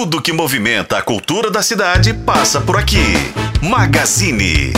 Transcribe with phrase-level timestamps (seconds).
[0.00, 3.02] Tudo que movimenta a cultura da cidade passa por aqui.
[3.60, 4.72] Magazine.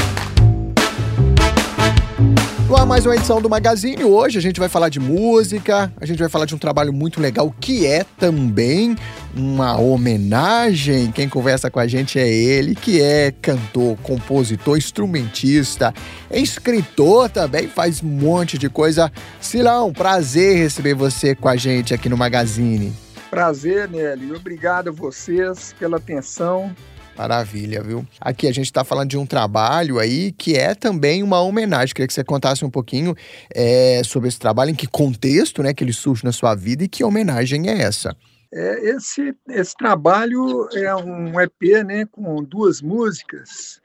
[2.66, 4.02] No mais uma edição do Magazine.
[4.02, 7.20] Hoje a gente vai falar de música, a gente vai falar de um trabalho muito
[7.20, 8.96] legal que é também
[9.36, 11.12] uma homenagem.
[11.12, 15.92] Quem conversa com a gente é ele, que é cantor, compositor, instrumentista,
[16.30, 19.12] escritor também, faz um monte de coisa.
[19.38, 23.09] Silão, prazer receber você com a gente aqui no Magazine.
[23.30, 24.32] Prazer, Nelly.
[24.34, 26.74] Obrigado a vocês pela atenção.
[27.16, 28.04] Maravilha, viu?
[28.20, 31.94] Aqui a gente está falando de um trabalho aí que é também uma homenagem.
[31.94, 33.14] Queria que você contasse um pouquinho
[33.54, 36.88] é, sobre esse trabalho, em que contexto né, que ele surge na sua vida e
[36.88, 38.16] que homenagem é essa.
[38.52, 43.80] É, esse, esse trabalho é um EP né, com duas músicas,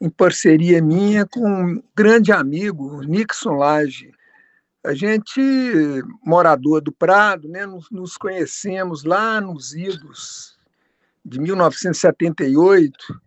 [0.00, 4.10] em parceria minha com um grande amigo, Nixon Lage.
[4.82, 5.40] A gente,
[6.24, 10.58] morador do Prado, né, nos, nos conhecemos lá nos idos
[11.22, 13.20] de 1978,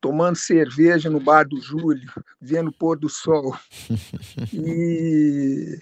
[0.00, 2.10] tomando cerveja no bar do Júlio,
[2.40, 3.56] vendo o pôr do sol.
[4.52, 5.78] E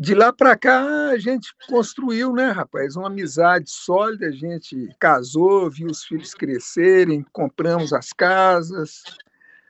[0.00, 4.28] de lá para cá a gente construiu, né, rapaz, uma amizade sólida.
[4.28, 9.02] A gente casou, viu os filhos crescerem, compramos as casas,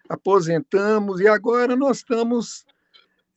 [0.07, 2.67] aposentamos e agora nós estamos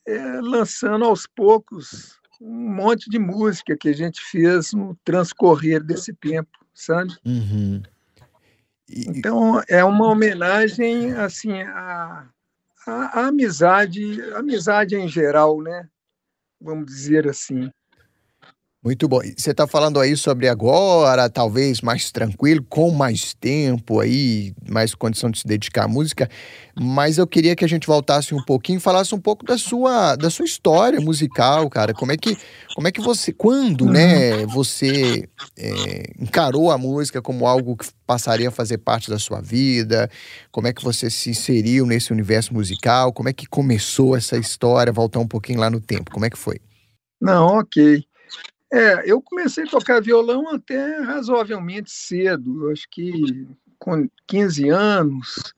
[0.08, 6.12] é, lançando aos poucos um monte de música que a gente fez no transcorrer desse
[6.14, 7.16] tempo, sabe?
[7.24, 7.84] Uhum.
[8.90, 9.08] E...
[9.10, 12.28] Então é uma homenagem assim à,
[12.88, 15.88] à, à amizade, amizade em geral, né?
[16.60, 17.72] Vamos dizer assim.
[18.84, 19.20] Muito bom.
[19.38, 25.30] Você está falando aí sobre agora, talvez mais tranquilo, com mais tempo aí, mais condição
[25.30, 26.28] de se dedicar à música,
[26.76, 30.16] mas eu queria que a gente voltasse um pouquinho e falasse um pouco da sua,
[30.16, 31.94] da sua história musical, cara.
[31.94, 32.36] Como é que,
[32.74, 38.48] como é que você, quando, né, você é, encarou a música como algo que passaria
[38.48, 40.10] a fazer parte da sua vida?
[40.52, 43.14] Como é que você se inseriu nesse universo musical?
[43.14, 44.92] Como é que começou essa história?
[44.92, 46.60] Voltar um pouquinho lá no tempo, como é que foi?
[47.22, 48.04] Não, ok.
[48.72, 53.46] É, eu comecei a tocar violão até razoavelmente cedo, acho que
[53.78, 55.54] com 15 anos,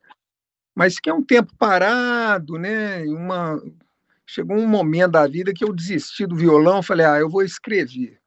[0.74, 3.04] mas que é um tempo parado, né?
[3.04, 3.62] Uma,
[4.26, 8.20] chegou um momento da vida que eu desisti do violão, falei, ah, eu vou escrever.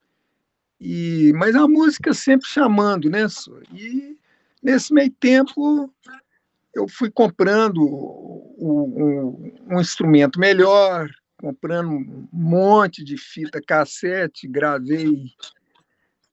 [0.81, 3.27] E, mas a música sempre chamando, né?
[3.75, 4.17] E
[4.63, 5.93] nesse meio tempo
[6.73, 7.81] eu fui comprando
[8.59, 11.09] um, um instrumento melhor,
[11.39, 15.07] comprando um monte de fita cassete, gravei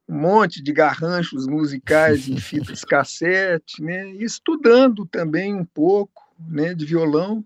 [0.08, 4.12] um monte de garranchos musicais em fitas cassete, né?
[4.12, 7.44] Estudando também um pouco, né, de violão.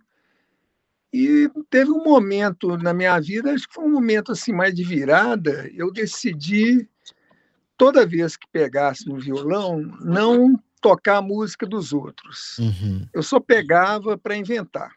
[1.12, 4.84] E teve um momento na minha vida, acho que foi um momento assim mais de
[4.84, 6.88] virada, eu decidi
[7.78, 12.57] toda vez que pegasse no violão não tocar a música dos outros.
[12.59, 13.07] Uhum.
[13.13, 14.91] Eu só pegava para inventar.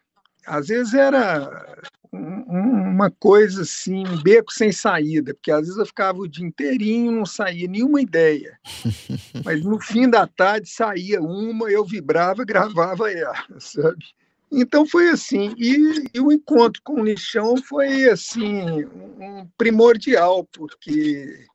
[0.45, 6.19] Às vezes era uma coisa assim, um beco sem saída, porque às vezes eu ficava
[6.19, 8.59] o dia inteirinho, não saía nenhuma ideia.
[9.45, 14.05] Mas no fim da tarde saía uma, eu vibrava, gravava ela, sabe?
[14.51, 18.83] Então foi assim, e, e o encontro com o lixão foi assim
[19.17, 21.45] um primordial, porque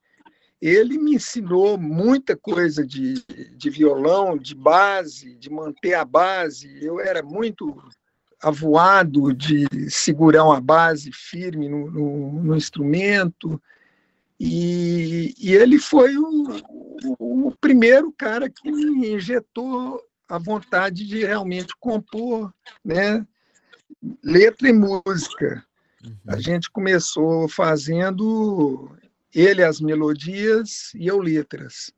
[0.62, 3.22] ele me ensinou muita coisa de,
[3.54, 6.82] de violão, de base, de manter a base.
[6.82, 7.76] Eu era muito
[8.46, 13.60] avoado de segurar uma base firme no, no, no instrumento.
[14.38, 16.60] E, e, ele foi o,
[17.18, 23.26] o, o, primeiro cara que me injetou a vontade de realmente compor né,
[24.22, 25.64] letra e música.
[26.04, 26.16] Uhum.
[26.28, 28.96] A gente começou fazendo
[29.34, 31.92] ele as melodias e eu letras.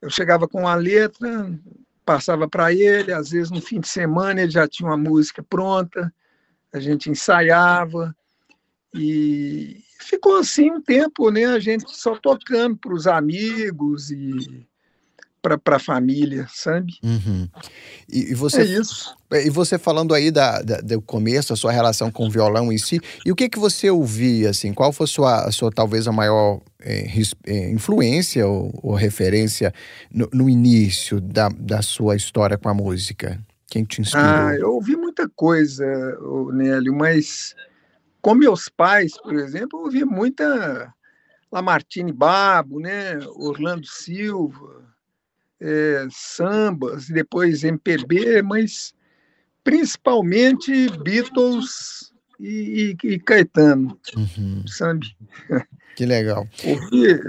[0.00, 1.50] Eu chegava com a letra,
[2.04, 6.12] passava para ele, às vezes no fim de semana ele já tinha uma música pronta,
[6.72, 8.14] a gente ensaiava
[8.94, 11.46] e ficou assim um tempo, né?
[11.46, 14.66] A gente só tocando para os amigos e
[15.58, 16.94] para a família, sabe?
[17.02, 17.46] Uhum.
[18.08, 19.14] E, e, você, é isso.
[19.30, 22.78] E você falando aí da, da, do começo, a sua relação com o violão em
[22.78, 24.72] si, e o que que você ouvia, assim?
[24.72, 27.06] Qual foi a sua, a sua talvez, a maior é,
[27.70, 29.72] influência ou, ou referência
[30.10, 33.38] no, no, início da, da sua história com a música?
[33.68, 34.26] Quem te inspirou?
[34.26, 35.84] Ah, eu ouvi muita coisa,
[36.52, 37.54] Nélio, mas
[38.22, 40.94] com meus pais, por exemplo, eu ouvi muita
[41.52, 43.18] Lamartine Babo, né?
[43.36, 44.83] Orlando Silva,
[45.60, 48.94] é, sambas, depois MPB, mas
[49.62, 54.66] principalmente Beatles e, e, e Caetano, uhum.
[54.66, 55.16] sabe?
[55.96, 56.46] Que legal.
[56.64, 57.20] Ouvi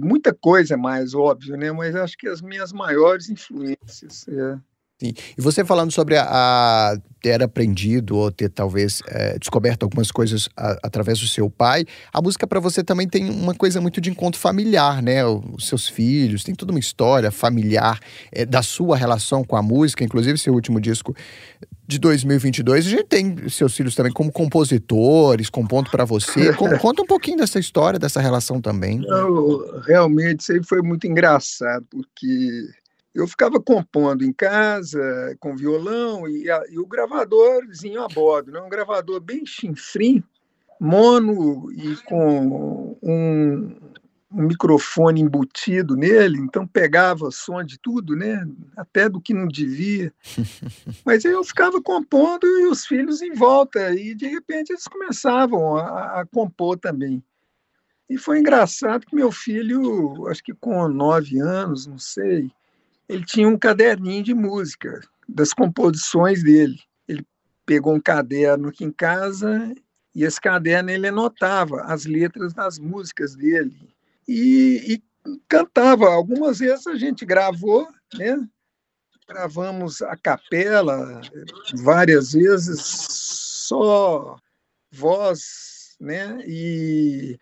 [0.00, 1.72] muita coisa mais, óbvio, né?
[1.72, 4.26] Mas acho que as minhas maiores influências.
[4.28, 4.58] É.
[4.98, 5.12] Sim.
[5.36, 10.48] E você falando sobre a, a ter aprendido ou ter talvez é, descoberto algumas coisas
[10.56, 14.08] a, através do seu pai, a música para você também tem uma coisa muito de
[14.08, 15.22] encontro familiar, né?
[15.26, 18.00] Os seus filhos, tem toda uma história familiar
[18.32, 21.14] é, da sua relação com a música, inclusive seu último disco
[21.86, 22.86] de 2022.
[22.86, 26.54] A gente tem seus filhos também como compositores, compondo para você.
[26.80, 28.98] Conta um pouquinho dessa história, dessa relação também.
[29.00, 32.66] Não, realmente, isso aí foi muito engraçado, porque
[33.16, 38.60] eu ficava compondo em casa com violão e, a, e o gravadorzinho a bordo, né?
[38.60, 40.22] um gravador bem chinfrim,
[40.78, 43.76] mono e com um,
[44.30, 48.46] um, microfone embutido nele, então pegava som de tudo, né?
[48.76, 50.12] até do que não devia.
[51.02, 56.20] Mas eu ficava compondo e os filhos em volta, e de repente eles começavam a,
[56.20, 57.24] a compor também.
[58.10, 62.52] E foi engraçado que meu filho, acho que com nove anos, não sei,
[63.08, 66.78] ele tinha um caderninho de música, das composições dele.
[67.06, 67.24] Ele
[67.64, 69.74] pegou um caderno aqui em casa
[70.14, 73.76] e esse caderno ele anotava as letras das músicas dele.
[74.26, 75.04] E, e
[75.48, 76.08] cantava.
[76.08, 78.48] Algumas vezes a gente gravou, né?
[79.28, 81.20] Gravamos a capela
[81.82, 84.36] várias vezes, só
[84.90, 86.38] voz, né?
[86.46, 87.38] E,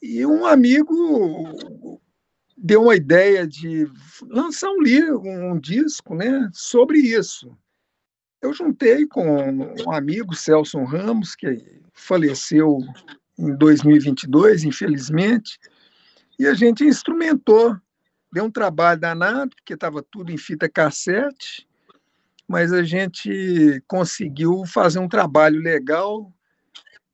[0.00, 2.00] e um amigo
[2.62, 3.90] deu uma ideia de
[4.30, 7.56] lançar um livro, um disco, né, sobre isso.
[8.40, 9.50] Eu juntei com
[9.84, 12.78] um amigo, Celso Ramos, que faleceu
[13.36, 15.58] em 2022, infelizmente,
[16.38, 17.76] e a gente instrumentou.
[18.32, 21.68] Deu um trabalho danado, porque estava tudo em fita cassete,
[22.48, 26.32] mas a gente conseguiu fazer um trabalho legal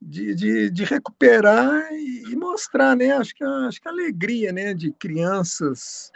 [0.01, 3.13] de, de, de recuperar e, e, mostrar, né?
[3.13, 4.75] Acho que, acho que a alegria, né?
[4.75, 6.11] De crianças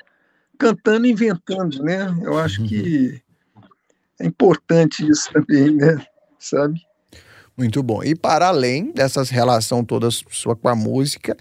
[0.58, 2.14] cantando, inventando, né?
[2.22, 3.20] Eu acho que
[4.20, 6.06] é importante isso também, né?
[6.38, 6.80] Sabe?
[7.56, 8.02] Muito bom.
[8.02, 11.36] E para além dessas relação toda sua com a música,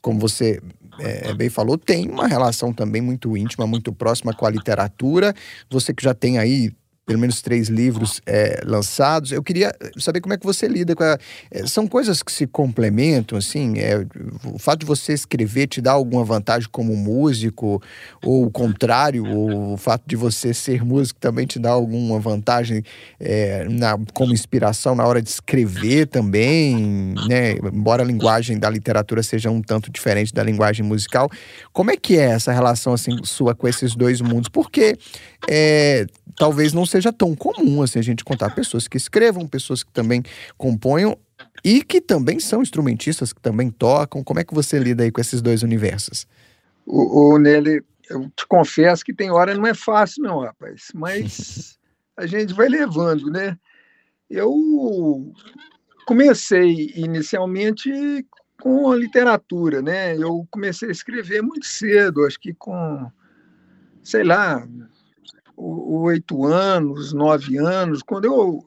[0.00, 0.60] como você
[1.00, 5.34] é, bem falou, tem uma relação também muito íntima, muito próxima com a literatura.
[5.70, 6.72] Você que já tem aí
[7.08, 9.32] pelo menos três livros é, lançados.
[9.32, 11.16] Eu queria saber como é que você lida com a...
[11.50, 13.78] É, são coisas que se complementam, assim?
[13.78, 14.04] É,
[14.44, 17.82] o fato de você escrever te dá alguma vantagem como músico?
[18.22, 22.82] Ou o contrário, o fato de você ser músico também te dá alguma vantagem
[23.18, 27.52] é, na, como inspiração na hora de escrever também, né?
[27.72, 31.30] Embora a linguagem da literatura seja um tanto diferente da linguagem musical.
[31.72, 34.50] Como é que é essa relação, assim, sua com esses dois mundos?
[34.50, 34.94] Porque
[35.48, 36.04] é,
[36.36, 40.22] talvez não seja tão comum assim a gente contar pessoas que escrevam, pessoas que também
[40.56, 41.16] componham
[41.64, 44.22] e que também são instrumentistas, que também tocam.
[44.22, 46.26] Como é que você lida aí com esses dois universos?
[46.86, 51.78] O, o Nelly, eu te confesso que tem hora não é fácil não, rapaz, mas
[52.16, 53.56] a gente vai levando, né?
[54.30, 55.32] Eu
[56.06, 57.90] comecei inicialmente
[58.60, 60.16] com a literatura, né?
[60.16, 63.10] Eu comecei a escrever muito cedo, acho que com,
[64.02, 64.66] sei lá,
[65.58, 68.64] oito anos, nove anos, quando eu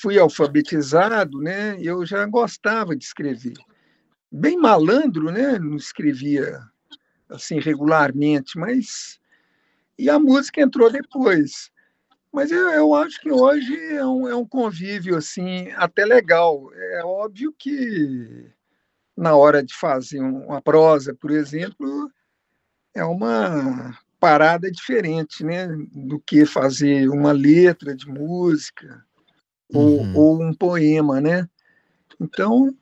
[0.00, 3.54] fui alfabetizado, né, eu já gostava de escrever.
[4.30, 6.60] Bem malandro, né, não escrevia
[7.28, 9.20] assim regularmente, mas
[9.96, 11.70] e a música entrou depois.
[12.32, 16.68] Mas eu, eu acho que hoje é um, é um convívio assim até legal.
[16.74, 18.50] É óbvio que
[19.16, 22.10] na hora de fazer uma prosa, por exemplo,
[22.92, 25.68] é uma parada diferente, né?
[25.92, 29.04] Do que fazer uma letra de música
[29.70, 30.16] uhum.
[30.16, 31.46] ou, ou, um poema, né?
[32.18, 32.74] Então,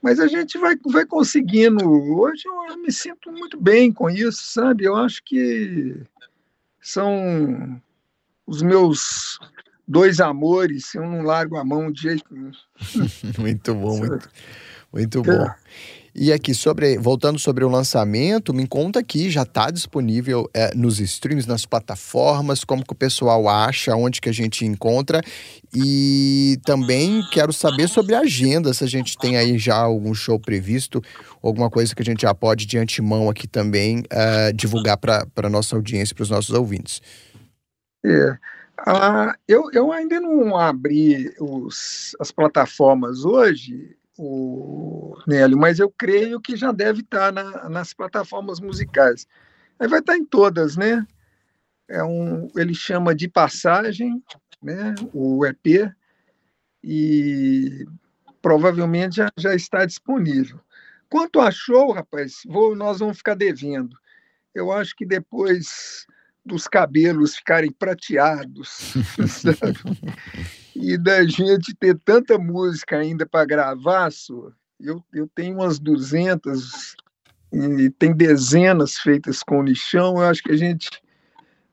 [0.00, 1.86] mas a gente vai, vai conseguindo.
[1.86, 4.84] Hoje eu me sinto muito bem com isso, sabe?
[4.84, 5.94] Eu acho que
[6.80, 7.78] são
[8.46, 9.38] os meus
[9.86, 12.52] dois amores, eu não largo a mão de jeito nenhum.
[13.38, 14.30] muito bom, muito,
[14.90, 15.50] muito bom.
[16.20, 20.98] E aqui, sobre, voltando sobre o lançamento, me conta aqui, já está disponível é, nos
[20.98, 25.22] streams, nas plataformas, como que o pessoal acha, onde que a gente encontra.
[25.72, 30.40] E também quero saber sobre a agenda, se a gente tem aí já algum show
[30.40, 31.00] previsto,
[31.40, 35.48] alguma coisa que a gente já pode de antemão aqui também uh, divulgar para a
[35.48, 37.00] nossa audiência, para os nossos ouvintes.
[38.04, 38.36] É.
[38.80, 46.40] Ah, eu, eu ainda não abri os, as plataformas hoje, o Nélio, mas eu creio
[46.40, 49.26] que já deve estar na, nas plataformas musicais.
[49.78, 51.06] Aí vai estar em todas, né?
[51.88, 54.22] É um, ele chama de passagem,
[54.60, 54.94] né?
[55.14, 55.90] O EP
[56.82, 57.86] e
[58.42, 60.60] provavelmente já, já está disponível.
[61.08, 63.96] Quanto a show, rapaz, vou, nós vamos ficar devendo.
[64.54, 66.06] Eu acho que depois
[66.44, 68.94] dos cabelos ficarem prateados,
[70.80, 76.96] e da gente ter tanta música ainda para gravar, sua, eu, eu tenho umas 200
[77.52, 80.88] e tem dezenas feitas com lixão, eu acho que a gente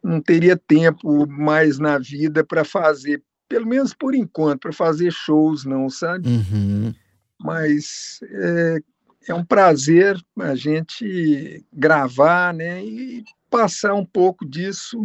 [0.03, 5.65] não teria tempo mais na vida para fazer, pelo menos por enquanto, para fazer shows,
[5.65, 6.27] não, sabe?
[6.27, 6.93] Uhum.
[7.39, 8.79] Mas é,
[9.27, 12.83] é um prazer a gente gravar, né?
[12.83, 15.03] E passar um pouco disso,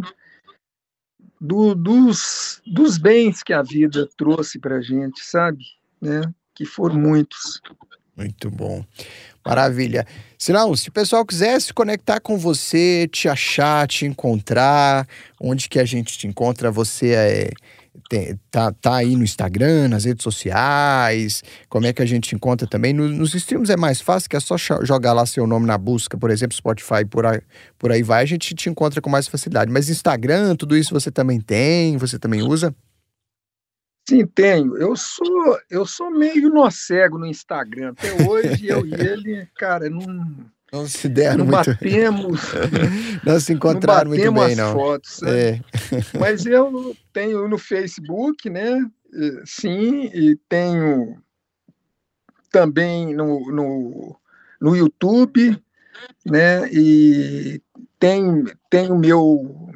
[1.41, 5.65] do, dos, dos bens que a vida trouxe para a gente, sabe?
[5.99, 6.21] Né?
[6.53, 7.59] Que foram muitos.
[8.15, 8.85] Muito bom.
[9.43, 10.05] Maravilha.
[10.37, 15.07] Sinal, se o pessoal quiser se conectar com você, te achar, te encontrar,
[15.39, 16.69] onde que a gente te encontra?
[16.69, 17.49] Você é,
[18.09, 21.43] tem, tá, tá aí no Instagram, nas redes sociais?
[21.67, 22.93] Como é que a gente te encontra também?
[22.93, 26.17] No, nos streams é mais fácil, que é só jogar lá seu nome na busca,
[26.17, 27.41] por exemplo, Spotify, por aí,
[27.77, 29.71] por aí vai, a gente te encontra com mais facilidade.
[29.71, 31.97] Mas Instagram, tudo isso você também tem?
[31.97, 32.73] Você também usa?
[34.07, 34.77] Sim, tenho.
[34.77, 37.91] Eu sou, eu sou meio nó cego no Instagram.
[37.91, 40.35] Até hoje eu e ele, cara, não.
[40.71, 41.69] Não se deram não muito.
[41.69, 42.41] batemos.
[43.25, 44.73] não se encontraram não muito bem, não.
[44.73, 45.31] Fotos, sabe?
[45.33, 45.59] É.
[46.17, 48.85] Mas eu tenho no Facebook, né?
[49.45, 51.21] Sim, e tenho
[52.49, 54.19] também no, no,
[54.61, 55.61] no YouTube,
[56.25, 56.69] né?
[56.71, 57.61] E
[57.99, 59.69] tem, tem o meu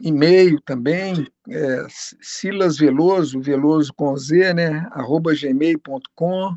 [0.00, 1.86] e-mail também, é,
[2.20, 6.56] Silas Veloso, Veloso com Z, né, arroba gmail.com.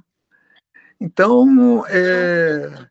[0.99, 2.87] Então, é,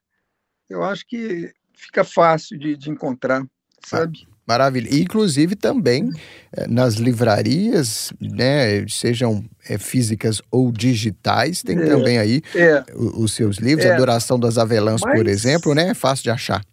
[0.70, 3.44] eu acho que fica fácil de, de encontrar,
[3.84, 4.26] sabe?
[4.46, 4.88] Maravilha.
[4.92, 6.10] Inclusive também
[6.52, 13.32] é, nas livrarias, né, sejam é, físicas ou digitais, tem É, também aí É, os
[13.32, 13.92] seus livros, É.
[13.94, 15.88] Adoração das Avelãs, por Mas- exemplo, né?
[15.90, 16.64] É fácil de achar.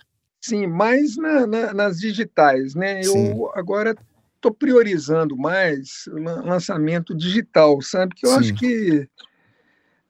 [0.41, 3.03] sim, mais na- na- nas digitais, né?
[3.03, 3.31] Sim.
[3.31, 3.95] Eu agora
[4.37, 8.15] estou priorizando mais o lan- lançamento digital, sabe?
[8.15, 8.37] Que eu Sim.
[8.39, 9.07] acho que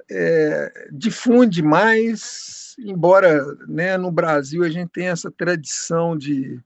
[0.09, 6.59] é, difunde mais, embora né, no Brasil a gente tenha essa tradição de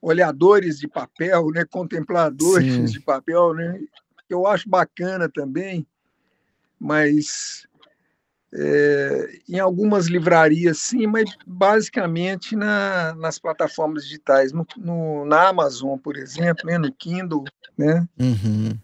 [0.00, 2.84] olhadores de papel, né, contempladores Sim.
[2.84, 3.80] de papel, né?
[4.28, 5.86] Eu acho bacana também,
[6.78, 7.66] mas
[8.52, 15.98] é, em algumas livrarias sim, mas basicamente na, nas plataformas digitais, no, no- na Amazon,
[15.98, 17.44] por exemplo, né, no Kindle,
[17.76, 18.06] né?
[18.18, 18.78] Uhum.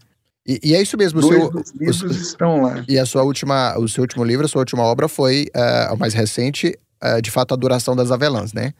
[0.50, 1.20] E, e é isso mesmo.
[1.20, 2.84] O Dois seu, dos o livros seu- estão lá.
[2.88, 5.96] e a sua última, o seu último livro, a sua última obra foi uh, a
[5.96, 8.74] mais recente, uh, de fato, Adoração das Avelãs, né?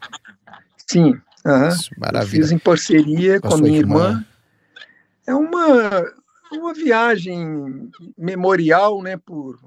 [0.85, 1.13] Sim,
[1.45, 1.69] aham.
[1.69, 2.41] Isso, Eu Maravilha.
[2.43, 4.07] fiz em parceria Com a a minha irmã.
[4.09, 4.25] irmã.
[5.25, 6.05] É uma,
[6.51, 9.57] uma viagem memorial, né, por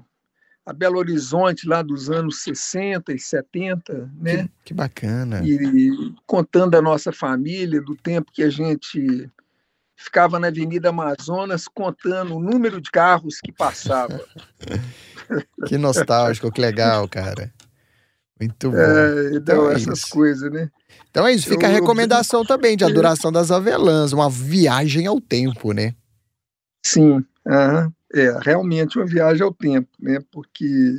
[0.63, 4.43] a Belo Horizonte lá dos anos 60 e 70, né?
[4.43, 5.41] Que, que bacana.
[5.45, 5.89] E
[6.25, 9.29] contando a nossa família, do tempo que a gente
[9.95, 14.19] ficava na Avenida Amazonas contando o número de carros que passava.
[15.67, 17.51] Que nostálgico, que legal, cara.
[18.39, 18.77] Muito bom.
[18.77, 20.09] É, então, Então é essas isso.
[20.09, 20.69] coisas, né?
[21.09, 25.19] Então é isso, fica a eu- recomendação também de Adoração das Avelãs, uma viagem ao
[25.19, 25.95] tempo, né?
[26.85, 27.91] Sim, aham.
[28.13, 30.19] é realmente uma viagem ao tempo, né?
[30.31, 30.93] Porque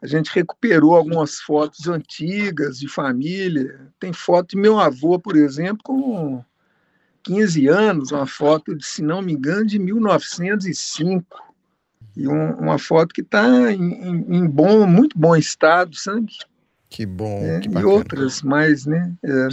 [0.00, 3.92] a gente recuperou algumas fotos antigas de família.
[3.98, 6.44] Tem foto de meu avô, por exemplo, com
[7.22, 11.40] 15 anos, uma foto de, se não me engano, de 1905.
[12.16, 16.26] E um- uma foto que está em, em- bom, muito bom estado, sabe?
[16.90, 19.12] Que bom, É, que e outras mais, né?
[19.24, 19.48] É.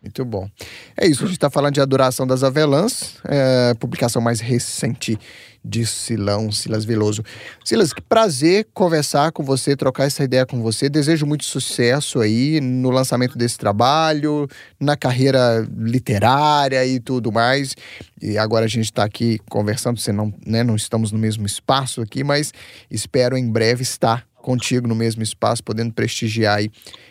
[0.00, 0.48] Muito bom.
[0.96, 5.18] É isso, a gente está falando de Adoração das Avelãs, é, publicação mais recente
[5.64, 7.22] de Silão, Silas Veloso.
[7.64, 10.88] Silas, que prazer conversar com você, trocar essa ideia com você.
[10.88, 14.46] Desejo muito sucesso aí no lançamento desse trabalho,
[14.78, 17.74] na carreira literária e tudo mais.
[18.22, 22.00] E agora a gente está aqui conversando, você não, né, não estamos no mesmo espaço
[22.00, 22.52] aqui, mas
[22.88, 26.70] espero em breve estar contigo no mesmo espaço, podendo prestigiar aí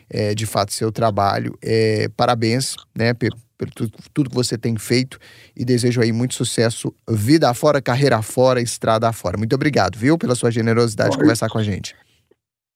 [0.10, 1.56] é, de fato seu trabalho.
[1.62, 5.20] É, parabéns, né, pe- por, tudo, tudo que você tem feito
[5.56, 9.38] e desejo aí muito sucesso, vida afora, carreira afora, estrada afora.
[9.38, 11.96] Muito obrigado, viu, pela sua generosidade de conversar com a gente.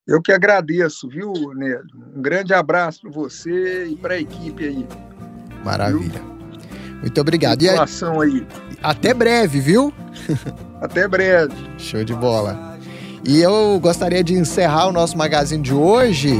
[0.06, 1.82] Eu que agradeço, viu, Nélio?
[2.16, 4.86] Um grande abraço para você e para a equipe aí.
[5.64, 6.22] Maravilha.
[7.00, 7.62] Muito obrigado.
[7.62, 8.46] E aí, aí.
[8.80, 9.92] até breve, viu?
[10.80, 11.54] Até breve.
[11.78, 12.71] Show de bola.
[13.24, 16.34] E eu gostaria de encerrar o nosso magazine de hoje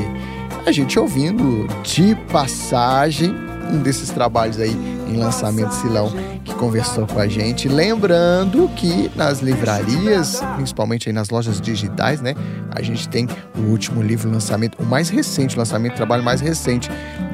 [0.66, 3.34] a gente ouvindo de passagem
[3.72, 4.76] um desses trabalhos aí
[5.08, 6.12] em lançamento Silão
[6.44, 7.68] que conversou com a gente.
[7.68, 12.34] Lembrando que nas livrarias, principalmente aí nas lojas digitais, né,
[12.70, 16.90] a gente tem o último livro lançamento, o mais recente lançamento, o trabalho mais recente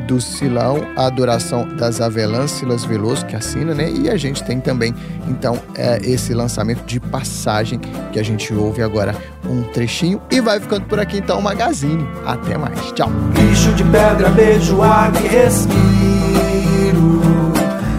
[0.08, 3.90] do Silão, A Adoração das Avelãs, Silas Veloso, que assina, né?
[3.90, 4.94] E a gente tem também,
[5.28, 7.78] então, é, esse lançamento de passagem
[8.10, 9.14] que a gente ouve agora
[9.46, 12.08] um trechinho e vai ficando por aqui, então, o Magazine.
[12.24, 12.80] Até mais.
[12.92, 13.10] Tchau.
[13.34, 17.20] Bicho de pedra, beijo, água e respiro.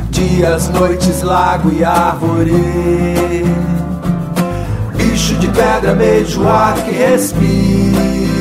[0.10, 2.54] Dias, noites, lago e árvore.
[4.96, 8.39] Bicho de pedra, beijo, água e respiro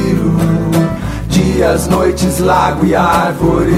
[1.59, 3.75] dias, noites, lago e árvore.